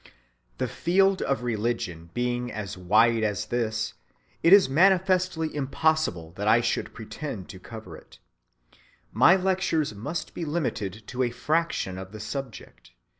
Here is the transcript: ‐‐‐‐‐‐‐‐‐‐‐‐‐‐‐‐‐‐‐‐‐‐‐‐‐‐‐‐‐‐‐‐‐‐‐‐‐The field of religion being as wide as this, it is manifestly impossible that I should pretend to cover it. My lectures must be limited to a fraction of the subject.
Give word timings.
‐‐‐‐‐‐‐‐‐‐‐‐‐‐‐‐‐‐‐‐‐‐‐‐‐‐‐‐‐‐‐‐‐‐‐‐‐The 0.57 0.67
field 0.67 1.21
of 1.21 1.43
religion 1.43 2.09
being 2.15 2.51
as 2.51 2.75
wide 2.75 3.21
as 3.23 3.45
this, 3.45 3.93
it 4.41 4.51
is 4.51 4.67
manifestly 4.67 5.53
impossible 5.55 6.31
that 6.37 6.47
I 6.47 6.59
should 6.59 6.91
pretend 6.95 7.49
to 7.49 7.59
cover 7.59 7.95
it. 7.95 8.17
My 9.11 9.35
lectures 9.35 9.93
must 9.93 10.33
be 10.33 10.43
limited 10.43 11.03
to 11.05 11.21
a 11.21 11.29
fraction 11.29 11.99
of 11.99 12.13
the 12.13 12.19
subject. 12.19 12.93